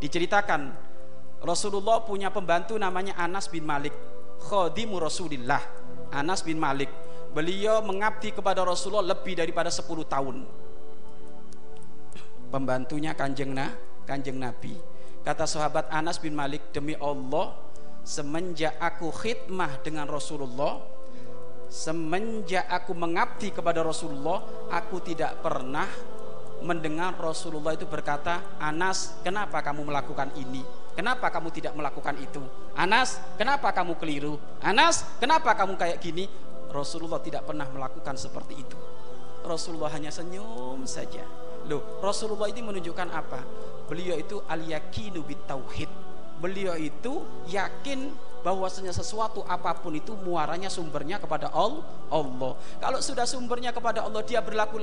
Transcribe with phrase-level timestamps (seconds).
[0.00, 0.72] Diceritakan
[1.44, 3.92] Rasulullah punya pembantu namanya Anas bin Malik,
[4.40, 5.60] khadimu Rasulillah.
[6.10, 6.90] Anas bin Malik.
[7.30, 10.36] Beliau mengabdi kepada Rasulullah lebih daripada 10 tahun.
[12.50, 13.70] Pembantunya Kanjeng Na,
[14.02, 14.74] Kanjeng Nabi.
[15.22, 17.54] Kata sahabat Anas bin Malik, demi Allah,
[18.02, 20.82] semenjak aku khidmah dengan Rasulullah,
[21.70, 24.42] semenjak aku mengabdi kepada Rasulullah,
[24.72, 25.86] aku tidak pernah
[26.60, 30.64] mendengar Rasulullah itu berkata, Anas, kenapa kamu melakukan ini?
[30.92, 32.42] Kenapa kamu tidak melakukan itu?
[32.76, 34.36] Anas, kenapa kamu keliru?
[34.60, 36.28] Anas, kenapa kamu kayak gini?
[36.70, 38.78] Rasulullah tidak pernah melakukan seperti itu.
[39.42, 41.24] Rasulullah hanya senyum saja.
[41.66, 43.40] Loh, Rasulullah ini menunjukkan apa?
[43.88, 45.90] Beliau itu al-yakinu tauhid.
[46.40, 52.52] Beliau itu yakin bahwasanya sesuatu apa pun itu muaranya sumbernya kepada Allah.
[52.82, 54.80] Kalau sudah sumbernya kepada Allah dia berlaku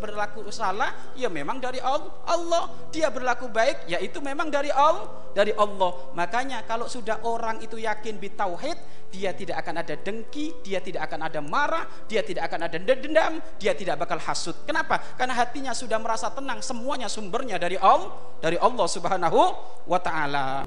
[0.00, 2.70] berlaku salah, ya memang dari Allah.
[2.88, 6.12] Dia berlaku baik, ya itu memang dari Allah, dari Allah.
[6.16, 8.76] Makanya kalau sudah orang itu yakin bitauhid,
[9.08, 13.40] dia tidak akan ada dengki, dia tidak akan ada marah, dia tidak akan ada dendam,
[13.56, 14.56] dia tidak bakal hasut.
[14.68, 15.00] Kenapa?
[15.16, 19.40] Karena hatinya sudah merasa tenang, semuanya sumbernya dari Allah, dari Allah Subhanahu
[19.88, 20.64] wa taala.